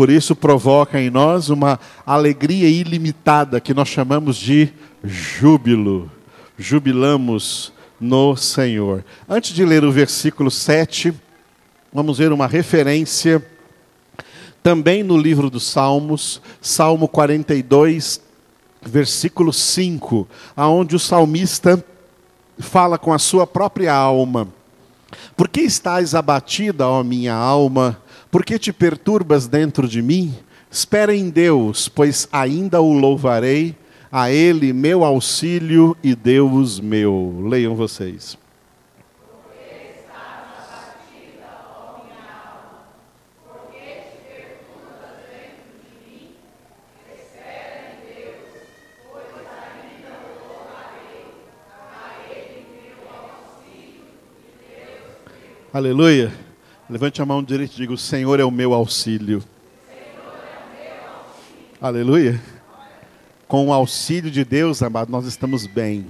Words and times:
por 0.00 0.08
isso 0.08 0.34
provoca 0.34 0.98
em 0.98 1.10
nós 1.10 1.50
uma 1.50 1.78
alegria 2.06 2.66
ilimitada 2.66 3.60
que 3.60 3.74
nós 3.74 3.86
chamamos 3.86 4.38
de 4.38 4.70
júbilo. 5.04 6.10
Jubilamos 6.56 7.70
no 8.00 8.34
Senhor. 8.34 9.04
Antes 9.28 9.52
de 9.52 9.62
ler 9.62 9.84
o 9.84 9.92
versículo 9.92 10.50
7, 10.50 11.12
vamos 11.92 12.16
ver 12.16 12.32
uma 12.32 12.46
referência 12.46 13.46
também 14.62 15.02
no 15.02 15.18
livro 15.18 15.50
dos 15.50 15.64
Salmos, 15.64 16.40
Salmo 16.62 17.06
42, 17.06 18.22
versículo 18.80 19.52
5, 19.52 20.26
aonde 20.56 20.96
o 20.96 20.98
salmista 20.98 21.84
fala 22.58 22.96
com 22.96 23.12
a 23.12 23.18
sua 23.18 23.46
própria 23.46 23.92
alma. 23.92 24.48
Por 25.36 25.46
que 25.46 25.60
estás 25.60 26.14
abatida, 26.14 26.88
ó 26.88 27.04
minha 27.04 27.34
alma? 27.34 28.00
Por 28.30 28.44
que 28.44 28.58
te 28.58 28.72
perturbas 28.72 29.48
dentro 29.48 29.88
de 29.88 30.00
mim? 30.00 30.32
Espera 30.70 31.14
em 31.14 31.30
Deus, 31.30 31.88
pois 31.88 32.28
ainda 32.30 32.80
o 32.80 32.92
louvarei, 32.92 33.74
a 34.10 34.30
Ele 34.30 34.72
meu 34.72 35.04
auxílio 35.04 35.96
e 36.02 36.14
Deus 36.14 36.78
meu. 36.78 37.42
Leiam 37.44 37.74
vocês. 37.74 38.38
Aleluia. 55.72 56.49
Levante 56.90 57.22
a 57.22 57.24
mão 57.26 57.40
direita 57.40 57.72
e 57.74 57.76
diga: 57.76 57.92
O 57.92 57.96
Senhor 57.96 58.40
é 58.40 58.44
o 58.44 58.50
meu 58.50 58.74
auxílio. 58.74 59.44
Aleluia. 61.80 62.42
Com 63.46 63.68
o 63.68 63.72
auxílio 63.72 64.28
de 64.28 64.44
Deus, 64.44 64.82
amado, 64.82 65.08
nós 65.08 65.24
estamos 65.24 65.68
bem. 65.68 66.08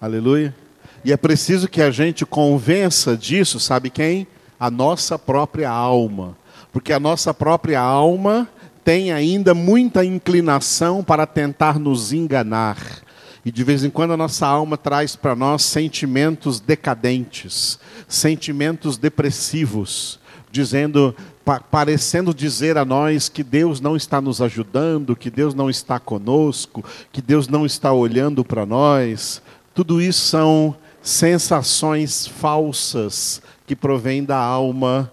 Aleluia. 0.00 0.56
E 1.04 1.12
é 1.12 1.18
preciso 1.18 1.68
que 1.68 1.82
a 1.82 1.90
gente 1.90 2.24
convença 2.24 3.14
disso, 3.14 3.60
sabe 3.60 3.90
quem? 3.90 4.26
A 4.58 4.70
nossa 4.70 5.18
própria 5.18 5.68
alma. 5.68 6.34
Porque 6.72 6.90
a 6.90 6.98
nossa 6.98 7.34
própria 7.34 7.78
alma 7.78 8.48
tem 8.82 9.12
ainda 9.12 9.52
muita 9.52 10.02
inclinação 10.02 11.04
para 11.04 11.26
tentar 11.26 11.78
nos 11.78 12.10
enganar. 12.10 13.02
E 13.44 13.50
de 13.50 13.64
vez 13.64 13.84
em 13.84 13.90
quando 13.90 14.12
a 14.12 14.16
nossa 14.16 14.46
alma 14.46 14.76
traz 14.76 15.16
para 15.16 15.34
nós 15.34 15.62
sentimentos 15.62 16.60
decadentes, 16.60 17.78
sentimentos 18.06 18.98
depressivos, 18.98 20.18
dizendo, 20.50 21.14
pa 21.44 21.60
parecendo 21.60 22.34
dizer 22.34 22.76
a 22.76 22.84
nós 22.84 23.28
que 23.28 23.42
Deus 23.42 23.80
não 23.80 23.96
está 23.96 24.20
nos 24.20 24.40
ajudando, 24.40 25.16
que 25.16 25.30
Deus 25.30 25.54
não 25.54 25.70
está 25.70 25.98
conosco, 25.98 26.84
que 27.12 27.22
Deus 27.22 27.48
não 27.48 27.64
está 27.64 27.92
olhando 27.92 28.44
para 28.44 28.66
nós. 28.66 29.42
Tudo 29.74 30.00
isso 30.00 30.20
são 30.20 30.76
sensações 31.02 32.26
falsas 32.26 33.40
que 33.66 33.76
provêm 33.76 34.24
da 34.24 34.38
alma 34.38 35.10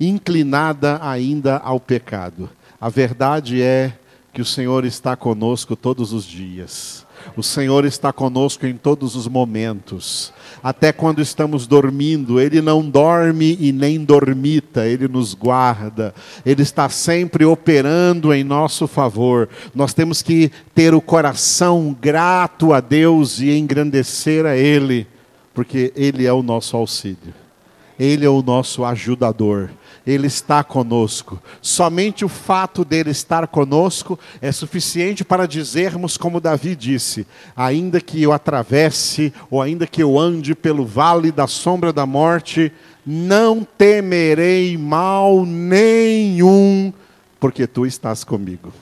inclinada 0.00 0.98
ainda 1.02 1.58
ao 1.58 1.80
pecado. 1.80 2.48
A 2.80 2.88
verdade 2.88 3.60
é 3.60 3.92
que 4.32 4.40
o 4.40 4.44
Senhor 4.44 4.84
está 4.84 5.16
conosco 5.16 5.74
todos 5.74 6.12
os 6.12 6.24
dias. 6.24 7.04
O 7.36 7.42
Senhor 7.42 7.84
está 7.84 8.12
conosco 8.12 8.66
em 8.66 8.76
todos 8.76 9.14
os 9.14 9.28
momentos. 9.28 10.32
Até 10.62 10.92
quando 10.92 11.20
estamos 11.20 11.66
dormindo, 11.66 12.40
Ele 12.40 12.60
não 12.60 12.88
dorme 12.88 13.56
e 13.60 13.72
nem 13.72 14.04
dormita, 14.04 14.86
Ele 14.86 15.06
nos 15.06 15.34
guarda. 15.34 16.14
Ele 16.44 16.62
está 16.62 16.88
sempre 16.88 17.44
operando 17.44 18.34
em 18.34 18.42
nosso 18.42 18.86
favor. 18.86 19.48
Nós 19.74 19.94
temos 19.94 20.22
que 20.22 20.50
ter 20.74 20.94
o 20.94 21.00
coração 21.00 21.96
grato 22.00 22.72
a 22.72 22.80
Deus 22.80 23.40
e 23.40 23.56
engrandecer 23.56 24.44
a 24.46 24.56
Ele, 24.56 25.06
porque 25.54 25.92
Ele 25.94 26.26
é 26.26 26.32
o 26.32 26.42
nosso 26.42 26.76
auxílio. 26.76 27.34
Ele 27.98 28.24
é 28.24 28.30
o 28.30 28.42
nosso 28.42 28.84
ajudador. 28.84 29.70
Ele 30.08 30.26
está 30.26 30.64
conosco. 30.64 31.38
Somente 31.60 32.24
o 32.24 32.30
fato 32.30 32.82
dele 32.82 33.10
estar 33.10 33.46
conosco 33.46 34.18
é 34.40 34.50
suficiente 34.50 35.22
para 35.22 35.46
dizermos, 35.46 36.16
como 36.16 36.40
Davi 36.40 36.74
disse: 36.74 37.26
ainda 37.54 38.00
que 38.00 38.22
eu 38.22 38.32
atravesse, 38.32 39.34
ou 39.50 39.60
ainda 39.60 39.86
que 39.86 40.02
eu 40.02 40.18
ande 40.18 40.54
pelo 40.54 40.86
vale 40.86 41.30
da 41.30 41.46
sombra 41.46 41.92
da 41.92 42.06
morte, 42.06 42.72
não 43.04 43.62
temerei 43.76 44.78
mal 44.78 45.44
nenhum, 45.44 46.90
porque 47.38 47.66
tu 47.66 47.84
estás 47.84 48.24
comigo. 48.24 48.72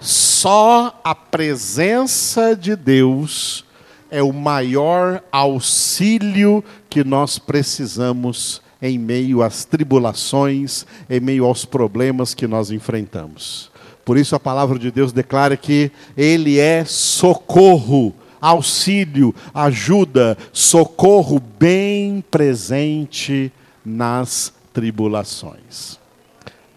Só 0.00 1.00
a 1.04 1.14
presença 1.14 2.56
de 2.56 2.74
Deus 2.74 3.64
é 4.10 4.20
o 4.20 4.32
maior 4.32 5.22
auxílio 5.30 6.64
que 6.88 7.04
nós 7.04 7.38
precisamos 7.38 8.60
em 8.82 8.98
meio 8.98 9.42
às 9.42 9.64
tribulações, 9.64 10.86
em 11.08 11.20
meio 11.20 11.44
aos 11.44 11.64
problemas 11.64 12.34
que 12.34 12.46
nós 12.46 12.70
enfrentamos. 12.70 13.70
Por 14.04 14.16
isso 14.16 14.34
a 14.34 14.40
palavra 14.40 14.78
de 14.78 14.90
Deus 14.90 15.12
declara 15.12 15.56
que 15.56 15.90
Ele 16.16 16.58
é 16.58 16.84
socorro, 16.84 18.14
auxílio, 18.40 19.34
ajuda, 19.52 20.36
socorro 20.52 21.40
bem 21.58 22.24
presente 22.30 23.52
nas 23.84 24.52
tribulações. 24.72 25.98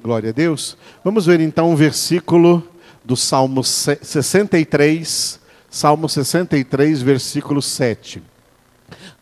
Glória 0.03 0.29
a 0.29 0.33
Deus. 0.33 0.77
Vamos 1.03 1.25
ver 1.25 1.39
então 1.39 1.71
um 1.71 1.75
versículo 1.75 2.61
do 3.03 3.15
Salmo 3.15 3.63
63, 3.63 5.39
Salmo 5.69 6.09
63, 6.09 7.01
versículo 7.01 7.61
7. 7.61 8.21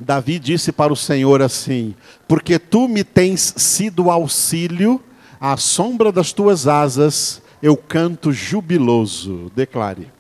Davi 0.02 0.40
disse 0.40 0.72
para 0.72 0.92
o 0.92 0.96
Senhor 0.96 1.42
assim: 1.42 1.96
Porque 2.28 2.58
tu 2.58 2.88
me 2.88 3.04
tens 3.04 3.54
sido 3.56 4.10
auxílio, 4.10 5.02
à 5.40 5.56
sombra 5.58 6.12
das 6.12 6.34
tuas 6.34 6.68
asas 6.68 7.42
eu 7.62 7.78
canto 7.78 8.32
jubiloso. 8.32 9.52
Declare. 9.56 10.12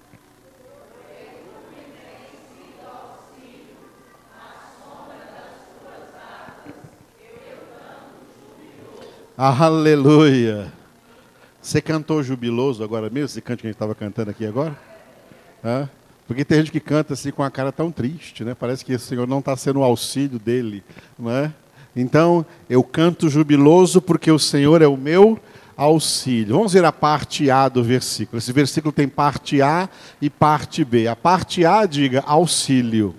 Aleluia. 9.36 10.72
Você 11.60 11.82
cantou 11.82 12.22
jubiloso 12.22 12.84
agora 12.84 13.10
mesmo? 13.10 13.26
Esse 13.26 13.42
canto 13.42 13.62
que 13.62 13.68
a 13.68 13.70
gente 13.70 13.76
estava 13.76 13.96
cantando 13.96 14.30
aqui 14.30 14.46
agora? 14.46 14.78
Hã? 15.64 15.90
Porque 16.32 16.46
tem 16.46 16.60
gente 16.60 16.72
que 16.72 16.80
canta 16.80 17.14
assim 17.14 17.30
com 17.30 17.44
a 17.44 17.52
cara 17.52 17.74
tão 17.74 17.92
triste, 17.92 18.46
né? 18.46 18.56
Parece 18.58 18.86
que 18.86 18.96
o 18.96 19.00
Senhor 19.00 19.28
não 19.28 19.40
está 19.40 19.54
sendo 19.58 19.82
o 19.82 19.84
auxílio 19.84 20.40
dele, 20.40 20.82
não 21.20 21.30
é? 21.30 21.52
Então, 21.94 22.46
eu 22.70 22.82
canto 22.86 23.28
jubiloso 23.28 24.02
porque 24.02 24.32
o 24.32 24.40
Senhor 24.40 24.82
é 24.82 24.88
o 24.88 24.96
meu 24.96 25.38
auxílio. 25.76 26.56
Vamos 26.56 26.72
ver 26.72 26.86
a 26.86 26.92
parte 26.94 27.52
A 27.52 27.68
do 27.68 27.84
versículo. 27.84 28.38
Esse 28.38 28.54
versículo 28.54 28.94
tem 28.94 29.10
parte 29.10 29.62
A 29.62 29.90
e 30.22 30.30
parte 30.30 30.86
B. 30.86 31.06
A 31.10 31.18
parte 31.18 31.66
A 31.66 31.86
diga 31.86 32.24
auxílio. 32.26 33.14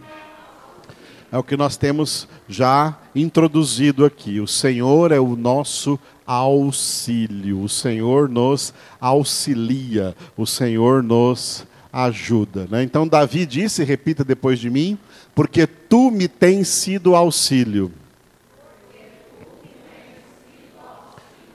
É 1.30 1.36
o 1.36 1.42
que 1.42 1.54
nós 1.54 1.76
temos 1.76 2.26
já 2.48 2.96
introduzido 3.14 4.06
aqui. 4.06 4.40
O 4.40 4.46
Senhor 4.46 5.12
é 5.12 5.20
o 5.20 5.36
nosso 5.36 6.00
auxílio. 6.26 7.60
O 7.60 7.68
Senhor 7.68 8.26
nos 8.26 8.72
auxilia. 8.98 10.16
O 10.34 10.46
Senhor 10.46 11.02
nos 11.02 11.66
ajuda. 11.92 12.66
Né? 12.70 12.82
Então 12.82 13.06
Davi 13.06 13.44
disse, 13.44 13.84
repita 13.84 14.24
depois 14.24 14.58
de 14.58 14.70
mim, 14.70 14.98
porque 15.34 15.66
tu 15.66 16.10
me 16.10 16.26
tens 16.26 16.68
sido 16.68 17.14
auxílio. 17.14 17.92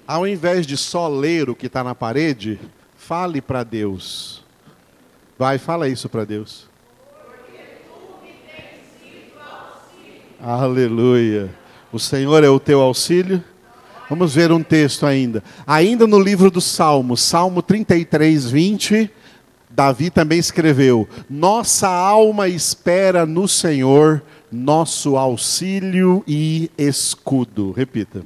Ao 0.05 0.25
invés 0.25 0.65
de 0.65 0.77
só 0.77 1.07
ler 1.07 1.49
o 1.49 1.55
que 1.55 1.65
está 1.65 1.83
na 1.83 1.93
parede, 1.93 2.59
fale 2.95 3.41
para 3.41 3.63
Deus. 3.63 4.43
Vai, 5.37 5.57
fala 5.57 5.89
isso 5.89 6.07
para 6.07 6.23
Deus. 6.23 6.67
Aleluia. 10.39 11.53
O 11.91 11.99
Senhor 11.99 12.43
é 12.43 12.49
o 12.49 12.59
teu 12.59 12.79
auxílio. 12.79 13.43
Vamos 14.09 14.33
ver 14.33 14.51
um 14.51 14.63
texto 14.63 15.05
ainda. 15.05 15.43
Ainda 15.65 16.07
no 16.07 16.19
livro 16.19 16.49
do 16.49 16.61
Salmo, 16.61 17.17
Salmo 17.17 17.61
33, 17.61 18.49
20. 18.49 19.11
Davi 19.77 20.09
também 20.09 20.39
escreveu: 20.39 21.07
Nossa 21.29 21.87
alma 21.87 22.47
espera 22.47 23.27
no 23.27 23.47
Senhor, 23.47 24.23
nosso 24.51 25.15
auxílio 25.15 26.23
e 26.25 26.71
escudo. 26.75 27.73
Repita. 27.73 28.25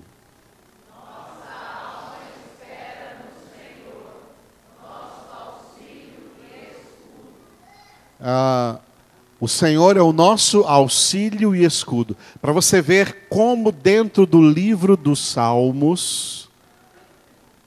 Ah, 8.24 8.80
o 9.38 9.48
Senhor 9.48 9.98
é 9.98 10.02
o 10.02 10.14
nosso 10.14 10.62
auxílio 10.62 11.54
e 11.54 11.66
escudo. 11.66 12.16
Para 12.40 12.54
você 12.54 12.82
ver 12.82 13.28
como, 13.28 13.74
dentro 13.74 14.26
do 14.26 14.42
livro 14.42 14.96
dos 14.96 15.20
Salmos, 15.20 16.50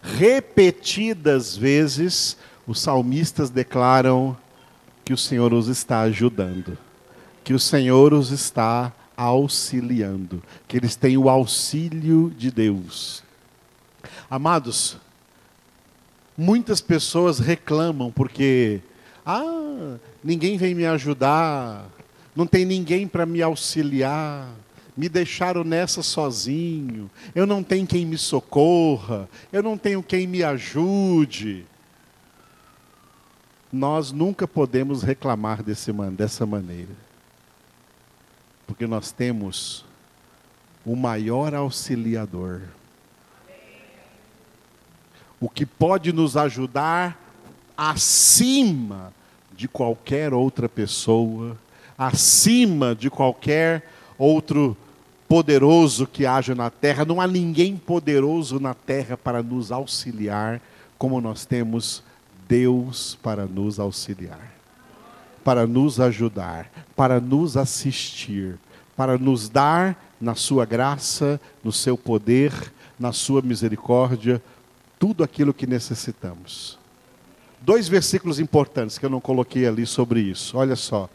repetidas 0.01 1.55
vezes, 1.55 2.39
os 2.67 2.81
salmistas 2.81 3.51
declaram 3.51 4.37
que 5.05 5.13
o 5.13 5.19
Senhor 5.19 5.53
os 5.53 5.69
está 5.69 6.01
ajudando, 6.01 6.79
que 7.43 7.53
o 7.53 7.59
Senhor 7.59 8.15
os 8.15 8.31
está 8.31 8.93
auxiliando, 9.17 10.43
que 10.67 10.77
eles 10.77 10.97
têm 10.97 11.17
o 11.17 11.29
auxílio 11.29 12.33
de 12.37 12.51
Deus. 12.51 13.23
Amados, 14.31 14.97
muitas 16.37 16.81
pessoas 16.81 17.39
reclamam 17.39 18.11
porque 18.11 18.81
ah, 19.25 19.97
ninguém 20.23 20.57
vem 20.57 20.75
me 20.75 20.87
ajudar, 20.87 21.87
não 22.35 22.47
tem 22.47 22.65
ninguém 22.65 23.07
para 23.07 23.27
me 23.27 23.43
auxiliar, 23.43 24.49
me 24.97 25.09
deixaram 25.09 25.65
nessa 25.65 26.03
sozinho, 26.03 27.11
eu 27.35 27.47
não 27.47 27.63
tenho 27.63 27.87
quem 27.87 28.07
me 28.07 28.17
socorra, 28.17 29.29
eu 29.53 29.63
não 29.63 29.77
tenho 29.77 30.03
quem 30.03 30.27
me 30.27 30.43
ajude. 30.43 31.67
Nós 33.75 34.13
nunca 34.13 34.47
podemos 34.47 35.03
reclamar 35.03 35.61
desse, 35.61 35.93
dessa 36.13 36.47
maneira, 36.47 36.93
porque 38.69 38.87
nós 38.87 39.11
temos 39.11 39.85
o 40.87 40.95
maior 40.95 41.53
auxiliador, 41.53 42.63
o 45.41 45.49
que 45.49 45.67
pode 45.67 46.13
nos 46.13 46.37
ajudar 46.37 47.21
acima 47.77 49.13
de 49.53 49.67
qualquer 49.67 50.33
outra 50.33 50.69
pessoa, 50.69 51.59
acima 51.99 52.95
de 52.95 53.11
qualquer 53.11 53.91
outro 54.17 54.77
poderoso 55.29 56.07
que 56.07 56.25
haja 56.25 56.55
na 56.55 56.71
terra. 56.71 57.05
Não 57.05 57.21
há 57.21 57.27
ninguém 57.27 57.77
poderoso 57.77 58.61
na 58.61 58.73
terra 58.73 59.17
para 59.17 59.43
nos 59.43 59.73
auxiliar, 59.73 60.61
como 60.97 61.21
nós 61.21 61.45
temos 61.45 62.05
Deus 62.55 63.19
para 63.21 63.47
nos 63.47 63.81
auxiliar, 63.81 64.55
para 65.43 65.67
nos 65.67 65.99
ajudar, 65.99 66.71
para 66.95 67.21
nos 67.21 67.57
assistir, 67.57 68.57
para 68.97 69.19
nos 69.19 69.49
dar 69.49 70.01
na 70.21 70.37
sua 70.37 70.65
graça, 70.65 71.41
no 71.65 71.73
seu 71.73 71.99
poder, 71.99 72.53
na 72.97 73.13
sua 73.13 73.43
misericórdia, 73.43 74.41
tudo 75.01 75.25
aquilo 75.25 75.53
que 75.53 75.67
necessitamos. 75.67 76.79
Dois 77.61 77.89
versículos 77.89 78.39
importantes 78.39 78.99
que 78.99 79.05
eu 79.05 79.11
não 79.11 79.21
coloquei 79.21 79.67
ali 79.67 79.85
sobre 79.85 80.21
isso. 80.21 80.57
Olha 80.57 80.77
só, 80.77 81.11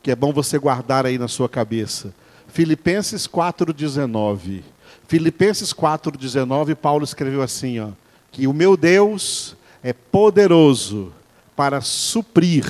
que 0.00 0.12
é 0.12 0.14
bom 0.14 0.32
você 0.32 0.56
guardar 0.60 1.04
aí 1.06 1.18
na 1.18 1.26
sua 1.26 1.48
cabeça. 1.48 2.14
Filipenses 2.46 3.26
4:19. 3.26 4.62
Filipenses 5.08 5.72
4:19, 5.72 6.76
Paulo 6.76 7.02
escreveu 7.02 7.42
assim, 7.42 7.80
ó, 7.80 7.88
que 8.30 8.46
o 8.46 8.52
meu 8.52 8.76
Deus 8.76 9.56
é 9.84 9.92
poderoso 9.92 11.12
para 11.54 11.82
suprir 11.82 12.64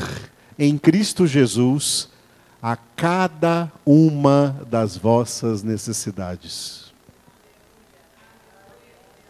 em 0.59 0.77
Cristo 0.77 1.29
Jesus 1.29 2.09
a 2.61 2.77
cada 2.97 3.71
uma 3.87 4.61
das 4.69 4.97
vossas 4.97 5.63
necessidades. 5.63 6.93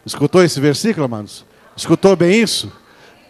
Escutou 0.07 0.43
esse 0.43 0.59
versículo, 0.61 1.05
amados? 1.05 1.45
Escutou 1.77 2.17
bem 2.17 2.41
isso? 2.41 2.73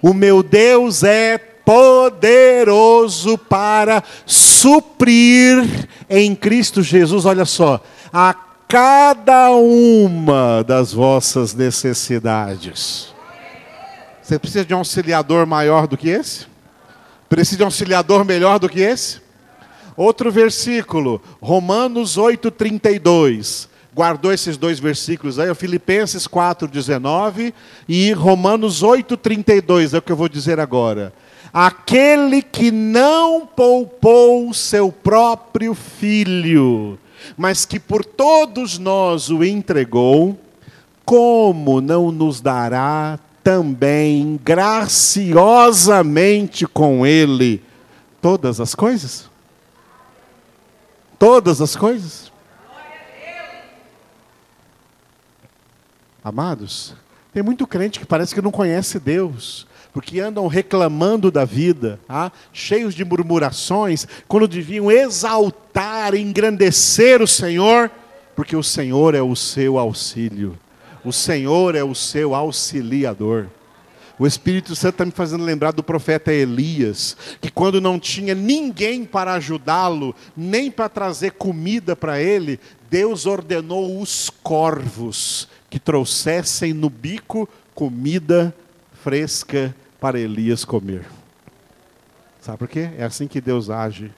O 0.01 0.15
meu 0.15 0.41
Deus 0.41 1.03
é 1.03 1.37
poderoso 1.37 3.37
para 3.37 4.05
suprir 4.25 5.89
em 6.09 6.37
Cristo 6.37 6.81
Jesus, 6.81 7.25
olha 7.25 7.45
só, 7.45 7.83
a 8.13 8.35
cada 8.69 9.51
uma 9.53 10.63
das 10.63 10.93
vossas 10.93 11.55
necessidades. 11.55 13.14
Você 14.25 14.39
precisa 14.39 14.65
de 14.65 14.73
um 14.73 14.79
auxiliador 14.79 15.47
maior 15.47 15.87
do 15.87 15.99
que 15.99 16.09
esse? 16.09 16.47
Precisa 17.29 17.59
de 17.59 17.63
um 17.63 17.67
auxiliador 17.67 18.25
melhor 18.25 18.59
do 18.59 18.71
que 18.71 18.81
esse? 18.81 19.21
Outro 19.95 20.33
versículo, 20.33 21.21
Romanos 21.43 22.17
8:32. 22.17 23.69
Guardou 23.95 24.33
esses 24.33 24.57
dois 24.57 24.81
versículos 24.81 25.39
aí, 25.39 25.55
Filipenses 25.55 26.27
4:19 26.27 27.53
e 27.87 28.13
Romanos 28.13 28.83
8:32, 28.83 29.93
é 29.93 29.99
o 29.99 30.03
que 30.03 30.11
eu 30.11 30.17
vou 30.17 30.29
dizer 30.29 30.59
agora 30.59 31.13
aquele 31.53 32.43
que 32.43 32.73
não 32.73 33.47
poupou 33.47 34.53
seu 34.53 34.91
próprio 34.91 35.73
filho, 35.73 36.99
mas 37.37 37.65
que 37.65 37.79
por 37.79 38.05
todos 38.05 38.77
nós 38.77 39.31
o 39.31 39.45
entregou, 39.45 40.37
como 41.05 41.81
não 41.81 42.11
nos 42.11 42.41
dará 42.41 43.21
também 43.45 44.41
graciosamente 44.43 46.67
com 46.67 47.07
ele 47.07 47.63
todas 48.21 48.59
as 48.59 48.75
coisas? 48.75 49.31
Todas 51.19 51.61
as 51.61 51.77
coisas? 51.77 52.33
Amados, 56.25 56.95
tem 57.35 57.43
muito 57.43 57.67
crente 57.67 58.01
que 58.01 58.07
parece 58.07 58.35
que 58.35 58.41
não 58.41 58.51
conhece 58.51 58.99
Deus 58.99 59.67
porque 59.93 60.19
andam 60.19 60.47
reclamando 60.49 61.31
da 61.31 61.45
vida, 61.45 62.01
ah, 62.09 62.33
cheios 62.53 62.97
de 62.97 63.05
murmurações, 63.05 64.09
quando 64.27 64.49
deviam 64.49 64.91
exaltar, 64.91 66.17
engrandecer 66.17 67.23
o 67.23 67.29
Senhor, 67.29 67.89
porque 68.35 68.57
o 68.57 68.63
Senhor 68.63 69.15
é 69.15 69.23
o 69.23 69.37
seu 69.37 69.79
auxílio, 69.79 70.59
o 71.05 71.13
Senhor 71.13 71.75
é 71.75 71.85
o 71.85 71.95
seu 71.95 72.35
auxiliador. 72.35 73.49
O 74.19 74.27
Espírito 74.27 74.77
Santo 74.77 74.95
está 74.95 75.05
me 75.05 75.11
fazendo 75.11 75.45
lembrar 75.45 75.73
do 75.73 75.83
profeta 75.83 76.33
Elias, 76.33 77.17
que 77.41 77.51
quando 77.51 77.81
não 77.81 77.99
tinha 77.99 78.35
ninguém 78.35 79.05
para 79.05 79.35
ajudá-lo, 79.35 80.15
nem 80.37 80.71
para 80.71 80.89
trazer 80.89 81.33
comida 81.33 81.97
para 81.97 82.21
ele, 82.21 82.61
Deus 82.89 83.27
ordenou 83.27 84.01
os 84.01 84.31
corvos 84.31 85.49
que 85.69 85.81
trouxessem 85.81 86.73
no 86.73 86.89
bico 86.89 87.49
comida 87.75 88.55
fresca 89.03 89.75
para 90.01 90.21
Elias 90.21 90.65
comer. 90.65 91.05
Sabe 92.41 92.59
por 92.59 92.69
quê? 92.69 92.91
É 92.97 93.05
assim 93.05 93.27
que 93.27 93.41
Deus 93.41 93.69
age. 93.69 94.13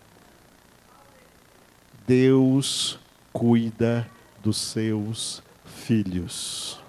Deus 2.07 2.99
cuida 3.33 4.07
dos 4.43 4.59
seus 4.59 5.43
filhos. 5.77 6.81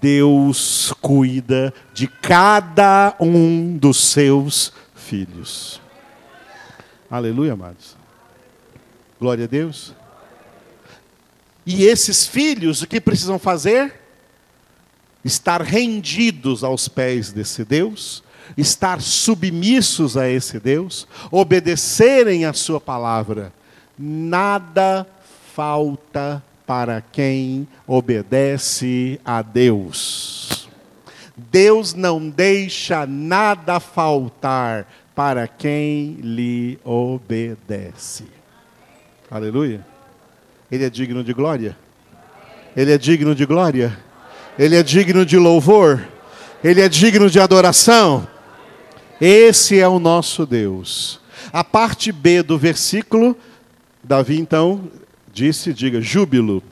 Deus 0.00 0.92
cuida 1.00 1.72
de 1.94 2.08
cada 2.08 3.14
um 3.20 3.76
dos 3.76 3.98
seus 3.98 4.72
filhos. 4.94 5.80
Aleluia, 7.10 7.52
amados. 7.52 7.96
Glória 9.20 9.44
a 9.44 9.48
Deus. 9.48 9.94
E 11.64 11.84
esses 11.84 12.26
filhos, 12.26 12.82
o 12.82 12.86
que 12.88 13.00
precisam 13.00 13.38
fazer? 13.38 14.02
estar 15.24 15.62
rendidos 15.62 16.64
aos 16.64 16.88
pés 16.88 17.32
desse 17.32 17.64
Deus, 17.64 18.22
estar 18.56 19.00
submissos 19.00 20.16
a 20.16 20.28
esse 20.28 20.58
Deus, 20.58 21.06
obedecerem 21.30 22.44
a 22.44 22.52
Sua 22.52 22.80
palavra. 22.80 23.52
Nada 23.98 25.06
falta 25.54 26.42
para 26.72 27.02
quem 27.02 27.68
obedece 27.86 29.20
a 29.26 29.42
Deus. 29.42 30.70
Deus 31.36 31.92
não 31.92 32.30
deixa 32.30 33.04
nada 33.04 33.78
faltar 33.78 34.86
para 35.14 35.46
quem 35.46 36.16
lhe 36.22 36.78
obedece. 36.82 38.24
Aleluia. 39.30 39.84
Ele 40.70 40.82
é 40.82 40.88
digno 40.88 41.22
de 41.22 41.34
glória? 41.34 41.76
Ele 42.74 42.90
é 42.90 42.96
digno 42.96 43.34
de 43.34 43.44
glória? 43.44 43.98
Ele 44.58 44.74
é 44.74 44.82
digno 44.82 45.26
de 45.26 45.36
louvor, 45.36 46.02
Ele 46.64 46.80
é 46.80 46.88
digno 46.88 47.28
de 47.28 47.38
adoração. 47.38 48.26
Esse 49.20 49.78
é 49.78 49.86
o 49.86 49.98
nosso 49.98 50.46
Deus. 50.46 51.20
A 51.52 51.62
parte 51.62 52.10
B 52.10 52.42
do 52.42 52.56
versículo, 52.56 53.36
Davi 54.02 54.40
então 54.40 54.90
disse: 55.32 55.72
diga, 55.72 56.00
júbilo. 56.00 56.62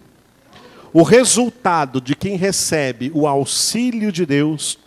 O 0.93 1.03
resultado 1.03 2.01
de 2.01 2.15
quem 2.15 2.37
recebe 2.37 3.13
o 3.15 3.27
auxílio 3.27 4.11
de 4.11 4.27
Deus, 4.27 4.79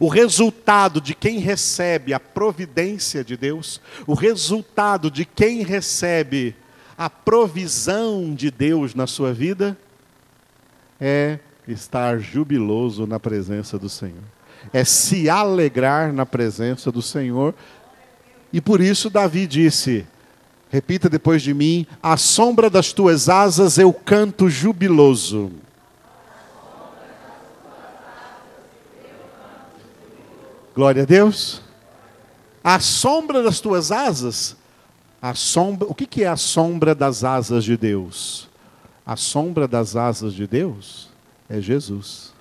o 0.00 0.08
resultado 0.08 1.00
de 1.00 1.14
quem 1.14 1.38
recebe 1.38 2.14
a 2.14 2.20
providência 2.20 3.22
de 3.22 3.36
Deus, 3.36 3.80
o 4.06 4.14
resultado 4.14 5.10
de 5.10 5.24
quem 5.26 5.62
recebe 5.62 6.56
a 6.96 7.10
provisão 7.10 8.34
de 8.34 8.50
Deus 8.50 8.94
na 8.94 9.06
sua 9.06 9.34
vida, 9.34 9.76
é 10.98 11.38
estar 11.68 12.18
jubiloso 12.18 13.06
na 13.06 13.20
presença 13.20 13.78
do 13.78 13.88
Senhor. 13.88 14.24
É 14.72 14.84
se 14.84 15.28
alegrar 15.28 16.12
na 16.12 16.24
presença 16.24 16.90
do 16.90 17.02
Senhor. 17.02 17.54
E 18.50 18.60
por 18.60 18.80
isso 18.80 19.10
Davi 19.10 19.46
disse: 19.46 20.06
Repita 20.70 21.08
depois 21.08 21.42
de 21.42 21.54
mim: 21.54 21.86
à 22.02 22.16
sombra 22.16 22.68
das 22.68 22.92
tuas 22.92 23.28
asas 23.28 23.78
eu 23.78 23.92
canto 23.92 24.48
jubiloso. 24.48 25.50
Glória 30.74 31.04
a 31.04 31.06
Deus. 31.06 31.62
À 32.62 32.80
sombra 32.80 33.42
das 33.42 33.60
tuas 33.60 33.92
asas, 33.92 34.56
a 35.22 35.34
sombra, 35.34 35.88
o 35.88 35.94
que, 35.94 36.04
que 36.04 36.24
é 36.24 36.26
a 36.28 36.36
sombra 36.36 36.94
das 36.94 37.24
asas 37.24 37.64
de 37.64 37.76
Deus? 37.76 38.48
A 39.06 39.16
sombra 39.16 39.68
das 39.68 39.94
asas 39.94 40.34
de 40.34 40.46
Deus 40.46 41.08
é 41.48 41.60
Jesus. 41.60 42.35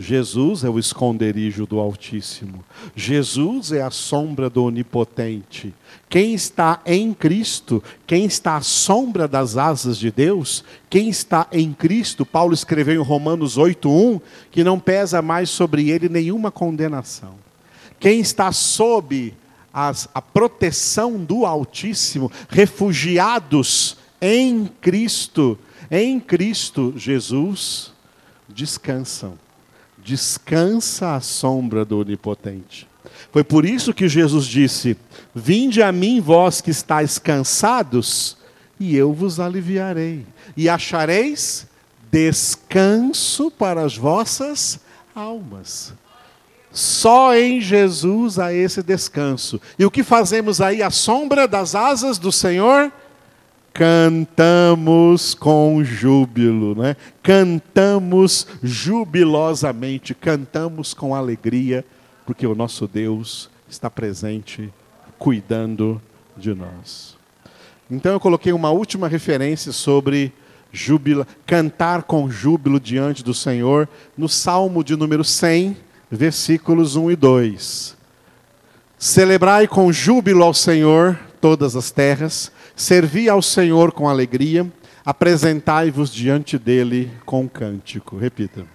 Jesus 0.00 0.64
é 0.64 0.70
o 0.70 0.78
esconderijo 0.78 1.66
do 1.66 1.78
Altíssimo. 1.78 2.64
Jesus 2.96 3.70
é 3.70 3.82
a 3.82 3.90
sombra 3.90 4.48
do 4.48 4.64
Onipotente. 4.64 5.74
Quem 6.08 6.32
está 6.32 6.80
em 6.86 7.12
Cristo, 7.12 7.84
quem 8.06 8.24
está 8.24 8.56
à 8.56 8.62
sombra 8.62 9.28
das 9.28 9.58
asas 9.58 9.98
de 9.98 10.10
Deus, 10.10 10.64
quem 10.88 11.10
está 11.10 11.46
em 11.52 11.74
Cristo, 11.74 12.24
Paulo 12.24 12.54
escreveu 12.54 12.94
em 12.94 13.04
Romanos 13.04 13.58
8:1 13.58 14.22
que 14.50 14.64
não 14.64 14.80
pesa 14.80 15.20
mais 15.20 15.50
sobre 15.50 15.90
ele 15.90 16.08
nenhuma 16.08 16.50
condenação. 16.50 17.34
Quem 17.98 18.20
está 18.20 18.50
sob 18.52 19.34
as, 19.70 20.08
a 20.14 20.22
proteção 20.22 21.22
do 21.22 21.44
Altíssimo, 21.44 22.32
refugiados 22.48 23.98
em 24.18 24.66
Cristo, 24.80 25.58
em 25.90 26.18
Cristo 26.18 26.94
Jesus, 26.96 27.92
descansam 28.48 29.34
descansa 30.04 31.14
à 31.14 31.20
sombra 31.20 31.84
do 31.84 31.98
Onipotente. 31.98 32.88
Foi 33.32 33.44
por 33.44 33.64
isso 33.64 33.94
que 33.94 34.08
Jesus 34.08 34.46
disse: 34.46 34.96
Vinde 35.34 35.82
a 35.82 35.92
mim, 35.92 36.20
vós 36.20 36.60
que 36.60 36.70
estáis 36.70 37.18
cansados, 37.18 38.36
e 38.78 38.96
eu 38.96 39.12
vos 39.12 39.38
aliviarei, 39.38 40.26
e 40.56 40.68
achareis 40.68 41.66
descanso 42.10 43.50
para 43.50 43.82
as 43.82 43.96
vossas 43.96 44.80
almas. 45.14 45.92
Só 46.72 47.34
em 47.34 47.60
Jesus 47.60 48.38
há 48.38 48.52
esse 48.52 48.82
descanso. 48.82 49.60
E 49.78 49.84
o 49.84 49.90
que 49.90 50.04
fazemos 50.04 50.60
aí 50.60 50.82
à 50.82 50.90
sombra 50.90 51.48
das 51.48 51.74
asas 51.74 52.18
do 52.18 52.30
Senhor? 52.30 52.92
Cantamos 53.72 55.34
com 55.34 55.82
júbilo, 55.82 56.74
né? 56.74 56.96
cantamos 57.22 58.46
jubilosamente, 58.62 60.14
cantamos 60.14 60.92
com 60.92 61.14
alegria, 61.14 61.84
porque 62.26 62.46
o 62.46 62.54
nosso 62.54 62.86
Deus 62.86 63.48
está 63.68 63.88
presente, 63.88 64.72
cuidando 65.18 66.00
de 66.36 66.54
nós. 66.54 67.16
Então 67.90 68.12
eu 68.12 68.20
coloquei 68.20 68.52
uma 68.52 68.70
última 68.70 69.08
referência 69.08 69.72
sobre 69.72 70.32
júbilo, 70.72 71.26
cantar 71.46 72.04
com 72.04 72.30
júbilo 72.30 72.78
diante 72.78 73.24
do 73.24 73.34
Senhor, 73.34 73.88
no 74.16 74.28
Salmo 74.28 74.84
de 74.84 74.96
número 74.96 75.24
100, 75.24 75.76
versículos 76.10 76.96
1 76.96 77.10
e 77.10 77.16
2. 77.16 77.96
Celebrai 78.98 79.66
com 79.66 79.92
júbilo 79.92 80.44
ao 80.44 80.54
Senhor 80.54 81.18
todas 81.40 81.74
as 81.74 81.90
terras, 81.90 82.52
Servi 82.74 83.28
ao 83.28 83.42
Senhor 83.42 83.92
com 83.92 84.08
alegria, 84.08 84.70
apresentai-vos 85.04 86.12
diante 86.12 86.58
dele 86.58 87.10
com 87.24 87.48
cântico. 87.48 88.16
Repita. 88.16 88.66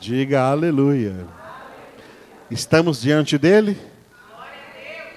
Diga 0.00 0.40
aleluia. 0.40 1.26
Estamos 2.50 3.02
diante 3.02 3.36
dele? 3.36 3.76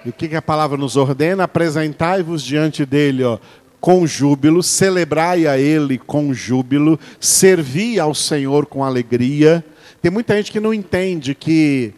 E 0.04 0.10
o 0.10 0.14
que, 0.14 0.28
que 0.28 0.36
a 0.36 0.42
palavra 0.42 0.78
nos 0.78 0.98
ordena? 0.98 1.46
Apresentai-vos 1.46 2.44
diante 2.44 2.86
dele, 2.86 3.24
ó, 3.24 3.38
com 3.82 4.06
júbilo, 4.06 4.62
celebrai 4.62 5.48
a 5.48 5.58
Ele 5.58 5.98
com 5.98 6.32
júbilo, 6.34 7.00
servi 7.20 8.00
ao 8.00 8.14
Senhor 8.14 8.68
com 8.68 8.84
alegria. 8.84 9.66
Tem 10.02 10.12
muita 10.12 10.38
gente 10.38 10.52
que 10.52 10.60
não 10.60 10.72
entende 10.72 11.34
que 11.34 11.94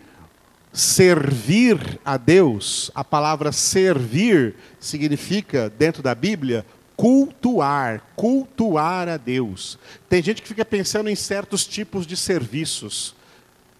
servir 0.71 1.99
a 2.03 2.15
Deus, 2.17 2.89
a 2.95 3.03
palavra 3.03 3.51
servir 3.51 4.55
significa, 4.79 5.71
dentro 5.77 6.01
da 6.01 6.15
Bíblia, 6.15 6.65
cultuar, 6.95 8.01
cultuar 8.15 9.09
a 9.09 9.17
Deus. 9.17 9.77
Tem 10.07 10.23
gente 10.23 10.41
que 10.41 10.47
fica 10.47 10.63
pensando 10.63 11.09
em 11.09 11.15
certos 11.15 11.65
tipos 11.65 12.07
de 12.07 12.15
serviços 12.15 13.13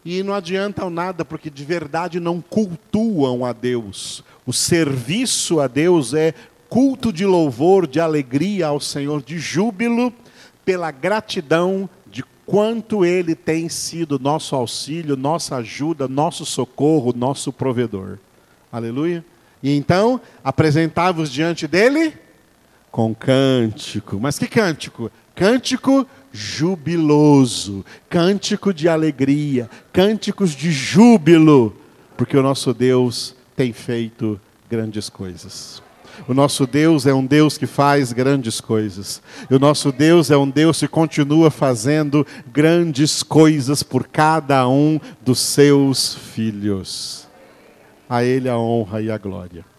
e 0.05 0.21
não 0.21 0.33
adiantam 0.33 0.89
nada 0.89 1.23
porque 1.23 1.49
de 1.49 1.63
verdade 1.63 2.19
não 2.19 2.41
cultuam 2.41 3.45
a 3.45 3.53
Deus. 3.53 4.23
O 4.45 4.51
serviço 4.51 5.61
a 5.61 5.67
Deus 5.67 6.13
é 6.13 6.33
culto 6.73 7.13
de 7.13 7.23
louvor, 7.23 7.85
de 7.85 7.99
alegria 7.99 8.65
ao 8.65 8.79
Senhor, 8.79 9.21
de 9.21 9.37
júbilo, 9.37 10.11
pela 10.65 10.89
gratidão 10.89 11.87
de 12.07 12.25
quanto 12.47 13.05
Ele 13.05 13.35
tem 13.35 13.69
sido 13.69 14.17
nosso 14.17 14.55
auxílio, 14.55 15.15
nossa 15.15 15.57
ajuda, 15.57 16.07
nosso 16.07 16.47
socorro, 16.47 17.13
nosso 17.15 17.53
provedor. 17.53 18.17
Aleluia. 18.71 19.23
E 19.61 19.77
então, 19.77 20.19
apresentavos 20.43 21.31
diante 21.31 21.67
dele 21.67 22.17
com 22.89 23.13
cântico. 23.13 24.19
Mas 24.19 24.39
que 24.39 24.47
cântico? 24.47 25.11
Cântico 25.35 26.07
jubiloso, 26.31 27.85
cântico 28.09 28.73
de 28.73 28.89
alegria, 28.89 29.69
cânticos 29.91 30.55
de 30.55 30.71
júbilo, 30.71 31.77
porque 32.17 32.35
o 32.35 32.41
nosso 32.41 32.73
Deus 32.73 33.35
tem 33.55 33.71
feito 33.71 34.41
grandes 34.67 35.07
coisas. 35.07 35.83
O 36.27 36.33
nosso 36.33 36.65
Deus 36.67 37.05
é 37.05 37.13
um 37.13 37.25
Deus 37.25 37.57
que 37.57 37.65
faz 37.65 38.13
grandes 38.13 38.61
coisas. 38.61 39.21
E 39.49 39.55
o 39.55 39.59
nosso 39.59 39.91
Deus 39.91 40.31
é 40.31 40.37
um 40.37 40.49
Deus 40.49 40.79
que 40.79 40.87
continua 40.87 41.49
fazendo 41.49 42.25
grandes 42.51 43.23
coisas 43.23 43.83
por 43.83 44.07
cada 44.07 44.67
um 44.67 44.99
dos 45.21 45.39
seus 45.39 46.15
filhos. 46.15 47.27
A 48.07 48.23
Ele 48.23 48.47
a 48.47 48.57
honra 48.57 49.01
e 49.01 49.09
a 49.09 49.17
glória. 49.17 49.72